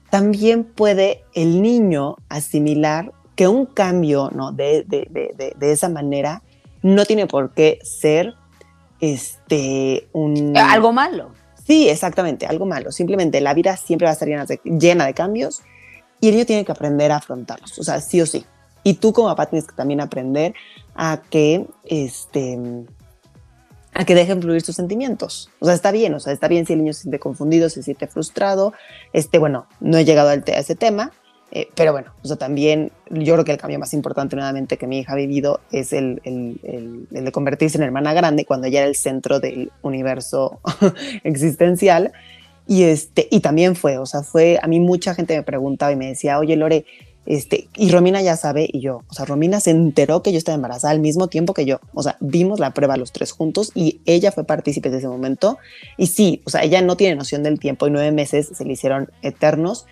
también 0.09 0.63
puede 0.63 1.23
el 1.33 1.61
niño 1.61 2.15
asimilar 2.29 3.11
que 3.35 3.47
un 3.47 3.65
cambio 3.65 4.29
¿no? 4.33 4.51
de, 4.51 4.83
de, 4.87 5.07
de, 5.09 5.53
de, 5.57 5.71
esa 5.71 5.89
manera 5.89 6.43
no 6.83 7.05
tiene 7.05 7.27
por 7.27 7.53
qué 7.53 7.79
ser 7.83 8.35
este, 9.01 10.07
un... 10.13 10.55
Algo 10.55 10.93
malo. 10.93 11.31
Sí, 11.65 11.89
exactamente, 11.89 12.45
algo 12.45 12.65
malo. 12.65 12.91
Simplemente 12.91 13.41
la 13.41 13.53
vida 13.53 13.75
siempre 13.77 14.05
va 14.05 14.11
a 14.11 14.13
estar 14.13 14.27
llena 14.27 14.45
de, 14.45 14.59
llena 14.63 15.05
de 15.05 15.13
cambios 15.13 15.61
y 16.21 16.29
el 16.29 16.35
niño 16.35 16.45
tiene 16.45 16.63
que 16.63 16.71
aprender 16.71 17.11
a 17.11 17.17
afrontarlos, 17.17 17.77
o 17.79 17.83
sea, 17.83 17.99
sí 17.99 18.21
o 18.21 18.25
sí. 18.25 18.45
Y 18.83 18.95
tú 18.95 19.11
como 19.11 19.27
papá 19.27 19.47
tienes 19.47 19.67
que 19.67 19.75
también 19.75 20.01
aprender 20.01 20.53
a 20.95 21.21
que, 21.29 21.67
este, 21.85 22.57
a 23.93 24.05
que 24.05 24.15
dejen 24.15 24.41
fluir 24.41 24.61
sus 24.61 24.75
sentimientos. 24.75 25.49
O 25.59 25.65
sea, 25.65 25.73
está 25.73 25.91
bien, 25.91 26.13
o 26.13 26.19
sea, 26.19 26.33
está 26.33 26.47
bien 26.47 26.65
si 26.65 26.73
el 26.73 26.79
niño 26.79 26.93
se 26.93 27.01
siente 27.01 27.19
confundido, 27.19 27.69
se 27.69 27.83
siente 27.83 28.07
frustrado. 28.07 28.73
Este, 29.13 29.37
bueno, 29.37 29.67
no 29.79 29.97
he 29.97 30.05
llegado 30.05 30.29
a 30.29 30.33
ese 30.33 30.75
tema, 30.75 31.11
eh, 31.51 31.69
pero 31.75 31.91
bueno, 31.91 32.13
o 32.23 32.27
sea, 32.27 32.37
también 32.37 32.91
yo 33.09 33.33
creo 33.33 33.45
que 33.45 33.51
el 33.51 33.57
cambio 33.57 33.77
más 33.77 33.93
importante 33.93 34.35
nuevamente 34.35 34.77
que 34.77 34.87
mi 34.87 34.99
hija 34.99 35.13
ha 35.13 35.17
vivido 35.17 35.59
es 35.71 35.91
el, 35.91 36.21
el, 36.23 36.59
el, 36.63 37.07
el 37.11 37.25
de 37.25 37.31
convertirse 37.31 37.77
en 37.77 37.83
hermana 37.83 38.13
grande 38.13 38.45
cuando 38.45 38.67
ella 38.67 38.79
era 38.79 38.87
el 38.87 38.95
centro 38.95 39.39
del 39.39 39.71
universo 39.81 40.61
existencial. 41.23 42.13
Y, 42.71 42.83
este, 42.83 43.27
y 43.29 43.41
también 43.41 43.75
fue, 43.75 43.97
o 43.97 44.05
sea, 44.05 44.23
fue, 44.23 44.57
a 44.61 44.65
mí 44.65 44.79
mucha 44.79 45.13
gente 45.13 45.35
me 45.35 45.43
preguntaba 45.43 45.91
y 45.91 45.97
me 45.97 46.07
decía, 46.07 46.39
oye 46.39 46.55
Lore, 46.55 46.85
Este, 47.25 47.67
y 47.75 47.91
Romina 47.91 48.21
ya 48.21 48.37
sabe 48.37 48.65
y 48.71 48.79
yo, 48.79 49.01
o 49.09 49.13
sea, 49.13 49.25
Romina 49.25 49.59
se 49.59 49.71
enteró 49.71 50.23
que 50.23 50.31
yo 50.31 50.37
estaba 50.37 50.55
embarazada 50.55 50.91
al 50.91 51.01
mismo 51.01 51.27
tiempo 51.27 51.53
que 51.53 51.65
yo, 51.65 51.81
o 51.93 52.01
sea, 52.01 52.15
vimos 52.21 52.61
la 52.61 52.73
prueba 52.73 52.95
los 52.95 53.11
tres 53.11 53.33
juntos 53.33 53.73
y 53.75 53.99
ella 54.05 54.31
fue 54.31 54.45
partícipe 54.45 54.89
de 54.89 54.99
ese 54.99 55.09
momento. 55.09 55.57
Y 55.97 56.07
sí, 56.07 56.41
o 56.45 56.49
sea, 56.49 56.63
ella 56.63 56.81
no 56.81 56.95
tiene 56.95 57.17
noción 57.17 57.43
del 57.43 57.59
tiempo 57.59 57.87
y 57.87 57.91
nueve 57.91 58.13
meses 58.13 58.49
se 58.53 58.63
le 58.63 58.71
hicieron 58.71 59.11
eternos, 59.21 59.85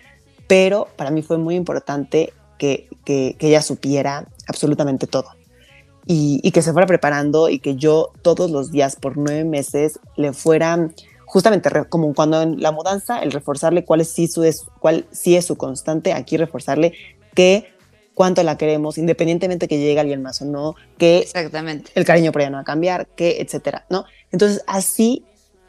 pero 0.46 0.88
para 0.96 1.10
mí 1.10 1.20
fue 1.20 1.36
muy 1.36 1.56
importante 1.56 2.32
que, 2.56 2.88
que, 3.04 3.36
que 3.38 3.48
ella 3.48 3.60
supiera 3.60 4.26
absolutamente 4.48 5.06
todo. 5.06 5.28
Y, 6.06 6.40
y, 6.42 6.50
que 6.52 6.62
se 6.62 6.72
fuera 6.72 6.86
preparando 6.86 7.50
y 7.50 7.58
que 7.58 7.76
yo 7.76 8.12
todos 8.22 8.50
los 8.50 8.72
días 8.72 8.96
por 8.96 9.18
nueve 9.18 9.44
meses 9.44 10.00
le 10.16 10.32
fuera 10.32 10.88
justamente 11.30 11.70
como 11.88 12.12
cuando 12.12 12.42
en 12.42 12.60
la 12.60 12.72
mudanza, 12.72 13.20
el 13.20 13.30
reforzarle 13.30 13.84
cuál, 13.84 14.00
es, 14.00 14.10
sí, 14.10 14.26
su, 14.26 14.42
es, 14.42 14.64
cuál 14.80 15.06
sí 15.12 15.36
es 15.36 15.46
su 15.46 15.56
constante, 15.56 16.12
aquí 16.12 16.36
reforzarle 16.36 16.92
que 17.36 17.72
cuánto 18.14 18.42
la 18.42 18.58
queremos, 18.58 18.98
independientemente 18.98 19.68
que 19.68 19.78
llegue 19.78 20.00
alguien 20.00 20.22
más 20.22 20.42
o 20.42 20.44
no, 20.44 20.74
que 20.98 21.18
Exactamente. 21.18 21.92
el 21.94 22.04
cariño 22.04 22.32
por 22.32 22.40
ella 22.40 22.50
no 22.50 22.56
va 22.56 22.62
a 22.62 22.64
cambiar, 22.64 23.06
que 23.14 23.40
etcétera, 23.40 23.86
¿no? 23.90 24.06
Entonces, 24.32 24.64
así, 24.66 25.24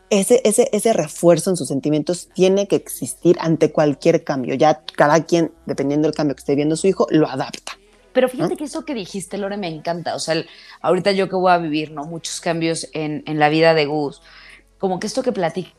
ese, 0.10 0.42
ese, 0.46 0.68
ese 0.72 0.94
refuerzo 0.94 1.52
en 1.52 1.58
sus 1.58 1.68
sentimientos 1.68 2.30
tiene 2.34 2.68
que 2.68 2.76
existir 2.76 3.38
ante 3.40 3.72
cualquier 3.72 4.24
cambio. 4.24 4.56
Ya 4.56 4.82
cada 4.96 5.24
quien, 5.26 5.52
dependiendo 5.68 6.08
del 6.08 6.16
cambio 6.16 6.36
que 6.36 6.40
esté 6.40 6.56
viendo 6.56 6.76
su 6.76 6.88
hijo, 6.88 7.06
lo 7.12 7.30
adapta. 7.30 7.74
Pero 8.14 8.28
fíjate 8.28 8.56
¿no? 8.56 8.58
que 8.58 8.64
eso 8.64 8.84
que 8.84 8.96
dijiste, 8.96 9.38
Lore, 9.38 9.58
me 9.58 9.68
encanta. 9.68 10.16
O 10.16 10.20
sea, 10.20 10.34
el, 10.34 10.48
ahorita 10.82 11.12
yo 11.12 11.30
que 11.30 11.36
voy 11.36 11.52
a 11.52 11.60
vivir, 11.60 11.92
¿no? 11.92 12.06
Muchos 12.06 12.42
cambios 12.42 12.90
en, 12.94 13.24
en 13.28 13.38
la 13.38 13.50
vida 13.50 13.76
de 13.76 13.86
Gus. 13.86 14.24
Como 14.82 15.00
que 15.00 15.08
esto 15.08 15.24
que 15.24 15.32
platico, 15.32 15.72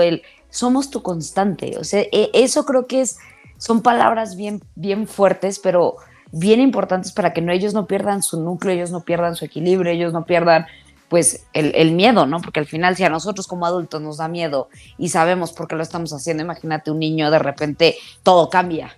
el 0.00 0.22
somos 0.48 0.88
tu 0.88 1.02
constante. 1.02 1.76
O 1.76 1.84
sea, 1.84 2.04
eso 2.10 2.64
creo 2.64 2.86
que 2.86 3.02
es 3.02 3.18
son 3.58 3.82
palabras 3.82 4.36
bien, 4.36 4.62
bien 4.76 5.06
fuertes, 5.06 5.58
pero 5.58 5.96
bien 6.30 6.60
importantes 6.60 7.12
para 7.12 7.32
que 7.32 7.42
no, 7.42 7.52
ellos 7.52 7.74
no 7.74 7.86
pierdan 7.86 8.22
su 8.22 8.40
núcleo, 8.40 8.72
ellos 8.72 8.90
no 8.90 9.00
pierdan 9.00 9.34
su 9.36 9.44
equilibrio, 9.44 9.92
ellos 9.92 10.12
no 10.12 10.24
pierdan 10.24 10.66
pues 11.08 11.46
el, 11.54 11.74
el, 11.74 11.92
miedo, 11.92 12.26
¿no? 12.26 12.40
Porque 12.40 12.60
al 12.60 12.66
final 12.66 12.94
si 12.94 13.02
a 13.02 13.08
nosotros 13.08 13.46
como 13.46 13.66
adultos 13.66 14.00
nos 14.00 14.18
da 14.18 14.28
miedo 14.28 14.68
y 14.98 15.08
sabemos 15.08 15.52
por 15.52 15.66
qué 15.66 15.74
lo 15.74 15.82
estamos 15.82 16.12
haciendo, 16.12 16.42
imagínate 16.42 16.90
un 16.90 16.98
niño 16.98 17.30
de 17.30 17.38
repente 17.38 17.96
todo 18.22 18.48
cambia. 18.50 18.96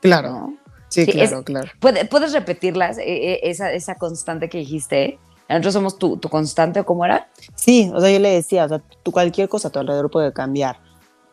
Claro. 0.00 0.32
¿no? 0.32 0.56
Sí, 0.88 1.04
sí, 1.04 1.12
claro, 1.12 1.38
es, 1.38 1.44
claro. 1.44 1.70
¿puedes, 1.78 2.08
¿Puedes 2.08 2.32
repetirlas, 2.32 2.98
eh, 2.98 3.40
esa, 3.42 3.72
esa 3.72 3.96
constante 3.96 4.48
que 4.48 4.58
dijiste? 4.58 5.18
¿Nosotros 5.48 5.74
somos 5.74 5.98
tu, 5.98 6.16
tu 6.16 6.28
constante 6.28 6.82
cómo 6.84 7.04
era? 7.04 7.28
Sí, 7.54 7.90
o 7.94 8.00
sea, 8.00 8.10
yo 8.10 8.18
le 8.18 8.30
decía, 8.30 8.64
o 8.64 8.68
sea, 8.68 8.82
tú 9.02 9.12
cualquier 9.12 9.48
cosa 9.48 9.68
a 9.68 9.70
tu 9.70 9.78
alrededor 9.78 10.10
puede 10.10 10.32
cambiar 10.32 10.78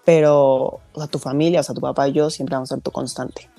pero 0.05 0.81
o 0.93 0.97
sea, 0.97 1.07
tu 1.07 1.19
familia, 1.19 1.61
o 1.61 1.63
sea, 1.63 1.75
tu 1.75 1.81
papá 1.81 2.07
y 2.07 2.13
yo 2.13 2.29
siempre 2.29 2.55
vamos 2.55 2.71
a 2.71 2.75
ser 2.75 2.83
tu 2.83 2.91
constante. 2.91 3.49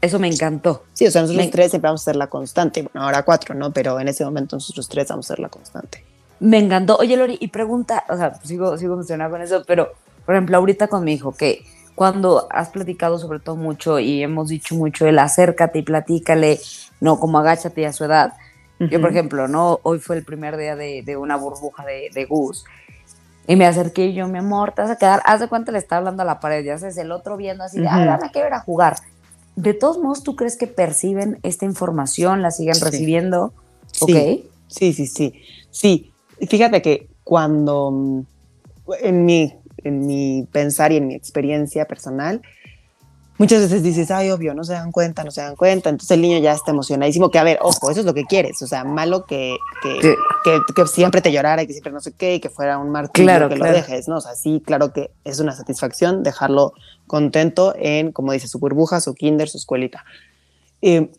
Eso 0.00 0.18
me 0.18 0.28
encantó. 0.28 0.84
Sí, 0.94 1.06
o 1.06 1.10
sea, 1.10 1.22
nosotros 1.22 1.44
me... 1.44 1.50
tres 1.50 1.70
siempre 1.70 1.88
vamos 1.88 2.02
a 2.02 2.04
ser 2.04 2.16
la 2.16 2.28
constante. 2.28 2.82
Bueno, 2.82 3.04
ahora 3.04 3.22
cuatro, 3.22 3.54
¿no? 3.54 3.72
Pero 3.72 4.00
en 4.00 4.08
ese 4.08 4.24
momento 4.24 4.56
nosotros 4.56 4.88
tres 4.88 5.08
vamos 5.08 5.26
a 5.26 5.34
ser 5.34 5.40
la 5.40 5.48
constante. 5.48 6.04
Me 6.40 6.58
encantó. 6.58 6.96
Oye, 6.96 7.16
Lori, 7.16 7.36
y 7.38 7.48
pregunta, 7.48 8.04
o 8.08 8.16
sea, 8.16 8.34
sigo, 8.42 8.78
sigo 8.78 8.94
emocionada 8.94 9.30
con 9.30 9.42
eso, 9.42 9.62
pero, 9.66 9.92
por 10.24 10.34
ejemplo, 10.34 10.56
ahorita 10.56 10.88
con 10.88 11.04
mi 11.04 11.12
hijo, 11.12 11.32
que 11.32 11.64
cuando 11.94 12.48
has 12.50 12.70
platicado 12.70 13.18
sobre 13.18 13.40
todo 13.40 13.56
mucho 13.56 13.98
y 13.98 14.22
hemos 14.22 14.48
dicho 14.48 14.74
mucho 14.74 15.06
el 15.06 15.18
acércate 15.18 15.80
y 15.80 15.82
platícale, 15.82 16.58
no 17.00 17.20
como 17.20 17.38
agáchate 17.38 17.86
a 17.86 17.92
su 17.92 18.04
edad. 18.04 18.32
Uh 18.80 18.84
-huh. 18.84 18.88
Yo, 18.88 19.00
por 19.00 19.10
ejemplo, 19.10 19.46
no 19.46 19.78
hoy 19.84 20.00
fue 20.00 20.16
el 20.16 20.24
primer 20.24 20.56
día 20.56 20.74
de, 20.74 21.02
de 21.02 21.16
una 21.16 21.36
burbuja 21.36 21.84
de, 21.84 22.10
de 22.12 22.24
Gus 22.24 22.64
y 23.50 23.56
me 23.56 23.66
acerqué 23.66 24.06
y 24.06 24.14
yo, 24.14 24.28
mi 24.28 24.38
amor, 24.38 24.72
te 24.76 24.82
vas 24.82 24.92
a 24.92 24.96
quedar, 24.96 25.22
haz 25.24 25.40
de 25.40 25.48
cuenta 25.48 25.72
le 25.72 25.78
está 25.78 25.96
hablando 25.96 26.22
a 26.22 26.24
la 26.24 26.38
pared, 26.38 26.64
ya 26.64 26.78
sabes, 26.78 26.96
el 26.98 27.10
otro 27.10 27.36
viendo 27.36 27.64
así, 27.64 27.80
de, 27.80 27.88
ah, 27.88 28.04
dame 28.04 28.30
que 28.30 28.40
ver 28.40 28.54
a 28.54 28.60
jugar. 28.60 28.98
De 29.56 29.74
todos 29.74 29.98
modos, 29.98 30.22
¿tú 30.22 30.36
crees 30.36 30.56
que 30.56 30.68
perciben 30.68 31.40
esta 31.42 31.64
información, 31.64 32.42
la 32.42 32.52
siguen 32.52 32.76
sí. 32.76 32.84
recibiendo? 32.84 33.52
Sí. 33.90 34.04
¿Ok? 34.04 34.52
Sí, 34.68 34.92
sí, 34.92 35.06
sí. 35.08 35.42
Sí, 35.70 36.12
fíjate 36.48 36.80
que 36.80 37.08
cuando, 37.24 38.24
en 39.00 39.24
mi, 39.24 39.52
en 39.78 40.06
mi 40.06 40.46
pensar 40.52 40.92
y 40.92 40.98
en 40.98 41.08
mi 41.08 41.16
experiencia 41.16 41.86
personal, 41.86 42.42
muchas 43.40 43.62
veces 43.62 43.82
dices, 43.82 44.10
ay, 44.10 44.30
obvio, 44.30 44.52
no 44.52 44.64
se 44.64 44.74
dan 44.74 44.92
cuenta, 44.92 45.24
no 45.24 45.30
se 45.30 45.40
dan 45.40 45.56
cuenta. 45.56 45.88
Entonces 45.88 46.10
el 46.10 46.20
niño 46.20 46.38
ya 46.40 46.52
está 46.52 46.72
emocionadísimo, 46.72 47.30
que 47.30 47.38
a 47.38 47.42
ver, 47.42 47.58
ojo, 47.62 47.90
eso 47.90 48.00
es 48.00 48.06
lo 48.06 48.12
que 48.12 48.24
quieres. 48.24 48.60
O 48.60 48.66
sea, 48.66 48.84
malo 48.84 49.24
que, 49.24 49.56
que, 49.82 50.02
sí. 50.02 50.14
que, 50.44 50.60
que 50.74 50.86
siempre 50.86 51.22
te 51.22 51.32
llorara 51.32 51.62
y 51.62 51.66
que 51.66 51.72
siempre 51.72 51.90
no 51.90 52.00
sé 52.00 52.12
qué 52.12 52.34
y 52.34 52.40
que 52.40 52.50
fuera 52.50 52.76
un 52.76 52.90
martillo 52.90 53.24
claro, 53.24 53.48
que 53.48 53.54
claro. 53.54 53.72
lo 53.72 53.78
dejes, 53.78 54.08
¿no? 54.08 54.18
O 54.18 54.20
sea, 54.20 54.34
sí, 54.34 54.62
claro 54.64 54.92
que 54.92 55.10
es 55.24 55.40
una 55.40 55.52
satisfacción 55.52 56.22
dejarlo 56.22 56.74
contento 57.06 57.74
en, 57.78 58.12
como 58.12 58.32
dice, 58.32 58.46
su 58.46 58.58
burbuja, 58.58 59.00
su 59.00 59.14
kinder, 59.14 59.48
su 59.48 59.56
escuelita. 59.56 60.04
Eh, 60.82 61.10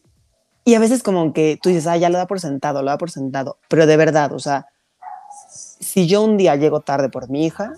y 0.63 0.75
a 0.75 0.79
veces 0.79 1.01
como 1.01 1.33
que 1.33 1.57
tú 1.59 1.69
dices, 1.69 1.87
ah, 1.87 1.97
ya 1.97 2.11
lo 2.11 2.19
da 2.19 2.27
por 2.27 2.39
sentado, 2.39 2.83
lo 2.83 2.91
da 2.91 2.99
por 2.99 3.09
sentado. 3.09 3.57
Pero 3.67 3.87
de 3.87 3.97
verdad, 3.97 4.31
o 4.31 4.39
sea, 4.39 4.67
si 5.79 6.05
yo 6.05 6.21
un 6.21 6.37
día 6.37 6.55
llego 6.55 6.81
tarde 6.81 7.09
por 7.09 7.31
mi 7.31 7.47
hija, 7.47 7.73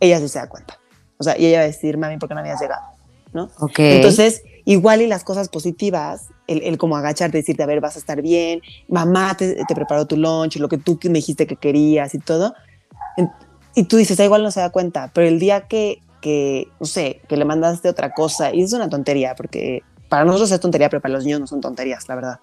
ella 0.00 0.18
sí 0.18 0.28
se 0.28 0.40
da 0.40 0.48
cuenta. 0.48 0.80
O 1.18 1.22
sea, 1.22 1.38
y 1.38 1.46
ella 1.46 1.58
va 1.58 1.64
a 1.64 1.66
decir, 1.68 1.96
mami, 1.98 2.18
¿por 2.18 2.28
qué 2.28 2.34
no 2.34 2.40
habías 2.40 2.60
llegado? 2.60 2.95
¿No? 3.32 3.50
Okay. 3.58 3.96
Entonces, 3.96 4.42
igual 4.64 5.02
y 5.02 5.06
las 5.06 5.24
cosas 5.24 5.48
positivas, 5.48 6.28
el, 6.46 6.62
el, 6.62 6.78
como 6.78 6.96
agacharte, 6.96 7.38
decirte, 7.38 7.62
a 7.62 7.66
ver, 7.66 7.80
vas 7.80 7.96
a 7.96 7.98
estar 7.98 8.22
bien, 8.22 8.60
mamá 8.88 9.36
te, 9.36 9.64
te, 9.64 9.74
preparó 9.74 10.06
tu 10.06 10.16
lunch, 10.16 10.56
lo 10.56 10.68
que 10.68 10.78
tú 10.78 10.98
me 11.04 11.18
dijiste 11.18 11.46
que 11.46 11.56
querías 11.56 12.14
y 12.14 12.18
todo. 12.18 12.54
Y 13.74 13.84
tú 13.84 13.96
dices, 13.96 14.18
ah, 14.20 14.24
igual 14.24 14.42
no 14.42 14.50
se 14.50 14.60
da 14.60 14.70
cuenta, 14.70 15.10
pero 15.14 15.28
el 15.28 15.38
día 15.38 15.62
que, 15.62 16.00
que, 16.20 16.68
no 16.80 16.86
sé, 16.86 17.20
que 17.28 17.36
le 17.36 17.44
mandaste 17.44 17.88
otra 17.88 18.12
cosa, 18.12 18.54
y 18.54 18.62
es 18.62 18.72
una 18.72 18.88
tontería, 18.88 19.34
porque 19.34 19.82
para 20.08 20.24
nosotros 20.24 20.50
es 20.50 20.60
tontería, 20.60 20.88
pero 20.88 21.02
para 21.02 21.14
los 21.14 21.24
niños 21.24 21.40
no 21.40 21.46
son 21.46 21.60
tonterías, 21.60 22.08
la 22.08 22.14
verdad. 22.14 22.40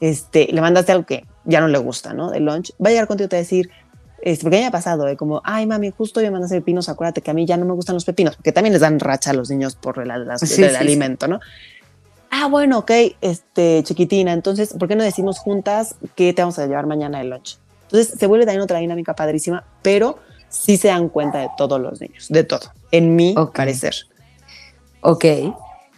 Este, 0.00 0.48
le 0.52 0.60
mandaste 0.60 0.92
algo 0.92 1.04
que 1.04 1.24
ya 1.44 1.60
no 1.60 1.68
le 1.68 1.78
gusta, 1.78 2.14
¿no? 2.14 2.30
De 2.30 2.38
lunch, 2.40 2.72
va 2.82 2.88
a 2.88 2.90
llegar 2.90 3.08
contigo 3.08 3.26
y 3.26 3.28
te 3.28 3.36
va 3.36 3.38
a 3.38 3.42
decir, 3.42 3.70
este, 4.32 4.44
porque 4.44 4.56
a 4.56 4.58
mí 4.58 4.62
me 4.64 4.68
ha 4.68 4.72
pasado, 4.72 5.04
de 5.04 5.16
como, 5.16 5.40
ay 5.44 5.66
mami, 5.66 5.90
justo 5.90 6.20
yo 6.20 6.26
me 6.26 6.32
mandaste 6.32 6.56
pepinos, 6.60 6.88
acuérdate 6.88 7.22
que 7.22 7.30
a 7.30 7.34
mí 7.34 7.46
ya 7.46 7.56
no 7.56 7.64
me 7.64 7.72
gustan 7.72 7.94
los 7.94 8.04
pepinos, 8.04 8.36
porque 8.36 8.52
también 8.52 8.72
les 8.72 8.82
dan 8.82 9.00
racha 9.00 9.30
a 9.30 9.34
los 9.34 9.48
niños 9.50 9.74
por 9.74 9.98
el, 9.98 10.10
el, 10.10 10.38
sí, 10.38 10.62
el 10.62 10.70
sí, 10.70 10.76
alimento. 10.76 11.28
¿no? 11.28 11.40
Ah, 12.30 12.46
bueno, 12.48 12.78
ok, 12.78 12.90
este, 13.20 13.82
chiquitina, 13.84 14.32
entonces, 14.32 14.74
¿por 14.78 14.86
qué 14.86 14.96
no 14.96 15.04
decimos 15.04 15.38
juntas 15.38 15.94
que 16.14 16.32
te 16.32 16.42
vamos 16.42 16.58
a 16.58 16.66
llevar 16.66 16.86
mañana 16.86 17.20
el 17.20 17.30
lunch? 17.30 17.58
Entonces, 17.84 18.18
se 18.18 18.26
vuelve 18.26 18.44
también 18.44 18.60
otra 18.60 18.78
dinámica 18.78 19.14
padrísima, 19.14 19.64
pero 19.80 20.18
sí 20.50 20.76
se 20.76 20.88
dan 20.88 21.08
cuenta 21.08 21.38
de 21.38 21.48
todos 21.56 21.80
los 21.80 22.00
niños, 22.00 22.28
de 22.28 22.44
todo, 22.44 22.72
en 22.90 23.16
mi 23.16 23.34
okay. 23.36 23.52
parecer. 23.54 23.94
Ok, 25.00 25.24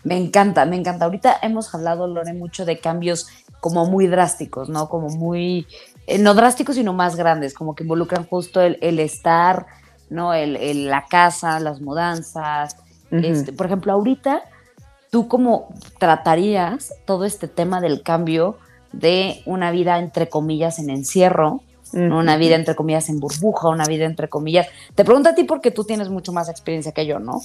me 0.04 0.16
encanta, 0.16 0.64
me 0.66 0.76
encanta. 0.76 1.06
Ahorita 1.06 1.36
hemos 1.42 1.74
hablado, 1.74 2.06
Lore, 2.06 2.32
mucho 2.32 2.64
de 2.64 2.78
cambios 2.78 3.26
como 3.60 3.86
muy 3.86 4.06
drásticos, 4.06 4.68
¿no? 4.68 4.88
Como 4.88 5.08
muy 5.08 5.66
eh, 6.06 6.18
no 6.18 6.34
drásticos, 6.34 6.76
sino 6.76 6.92
más 6.92 7.16
grandes, 7.16 7.54
como 7.54 7.74
que 7.74 7.84
involucran 7.84 8.26
justo 8.26 8.60
el, 8.60 8.78
el 8.80 8.98
estar, 8.98 9.66
¿no? 10.08 10.34
El, 10.34 10.56
el, 10.56 10.86
la 10.86 11.06
casa, 11.06 11.60
las 11.60 11.80
mudanzas. 11.80 12.76
Uh 13.10 13.16
-huh. 13.16 13.24
este, 13.24 13.52
por 13.52 13.66
ejemplo, 13.66 13.92
ahorita, 13.92 14.42
¿tú 15.10 15.28
cómo 15.28 15.68
tratarías 15.98 16.94
todo 17.04 17.24
este 17.24 17.48
tema 17.48 17.80
del 17.80 18.02
cambio 18.02 18.56
de 18.92 19.42
una 19.46 19.70
vida, 19.70 19.98
entre 19.98 20.28
comillas, 20.28 20.78
en 20.78 20.90
encierro, 20.90 21.60
uh 21.92 21.96
-huh. 21.96 22.18
una 22.18 22.36
vida, 22.36 22.56
entre 22.56 22.74
comillas, 22.74 23.08
en 23.08 23.20
burbuja, 23.20 23.68
una 23.68 23.84
vida, 23.84 24.04
entre 24.04 24.28
comillas? 24.28 24.66
Te 24.94 25.04
pregunto 25.04 25.28
a 25.28 25.34
ti 25.34 25.44
porque 25.44 25.70
tú 25.70 25.84
tienes 25.84 26.08
mucho 26.08 26.32
más 26.32 26.48
experiencia 26.48 26.92
que 26.92 27.06
yo, 27.06 27.18
¿no? 27.20 27.40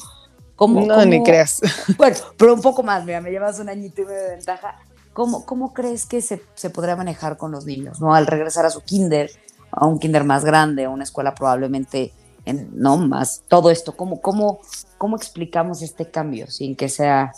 ¿Cómo, 0.56 0.82
no, 0.82 0.96
cómo, 0.96 1.06
ni 1.06 1.22
creas. 1.22 1.62
Bueno, 1.98 2.16
pero 2.38 2.54
un 2.54 2.62
poco 2.62 2.82
más, 2.82 3.04
mira, 3.04 3.20
me 3.20 3.30
llevas 3.30 3.60
un 3.60 3.68
añito 3.68 4.02
y 4.02 4.06
medio 4.06 4.22
de 4.22 4.30
ventaja. 4.38 4.80
¿Cómo, 5.16 5.46
¿Cómo, 5.46 5.74
crees 5.74 6.06
que 6.06 6.22
se, 6.22 6.42
se, 6.56 6.70
podría 6.70 6.98
manejar 6.98 7.38
con 7.38 7.52
los 7.54 7.66
niños? 7.66 8.02
¿no? 8.02 8.14
Al 8.14 8.28
regresar 8.28 8.66
a 8.66 8.70
su 8.70 8.82
kinder, 8.82 9.32
a 9.72 9.86
un 9.86 9.98
kinder 9.98 10.26
más 10.26 10.44
grande, 10.44 10.84
a 10.84 10.90
una 10.90 11.06
escuela 11.06 11.34
probablemente 11.34 12.12
en, 12.44 12.70
no 12.74 12.98
más, 12.98 13.44
todo 13.48 13.72
esto, 13.72 13.96
¿cómo, 13.96 14.20
cómo, 14.20 14.60
¿cómo 14.98 15.16
explicamos 15.16 15.82
este 15.82 16.12
cambio 16.12 16.48
sin 16.52 16.76
que 16.76 16.90
sea 16.90 17.32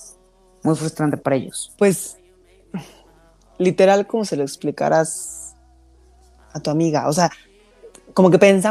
muy 0.63 0.75
frustrante 0.75 1.17
para 1.17 1.35
ellos? 1.35 1.71
Pues 1.77 2.17
literal 3.59 4.07
como 4.07 4.25
se 4.25 4.37
lo 4.37 4.41
explicaras 4.41 5.55
a 6.53 6.59
tu 6.59 6.71
amiga, 6.71 7.07
o 7.07 7.13
sea, 7.13 7.29
como 8.15 8.31
que 8.31 8.39
pensamos 8.39 8.63